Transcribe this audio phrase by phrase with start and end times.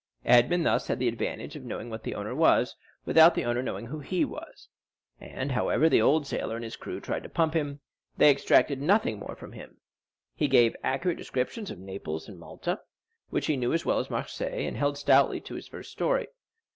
[0.25, 3.85] Edmond thus had the advantage of knowing what the owner was, without the owner knowing
[3.85, 4.67] who he was;
[5.19, 7.81] and however the old sailor and his crew tried to "pump" him,
[8.17, 9.77] they extracted nothing more from him;
[10.33, 12.81] he gave accurate descriptions of Naples and Malta,
[13.29, 16.25] which he knew as well as Marseilles, and held stoutly to his first story.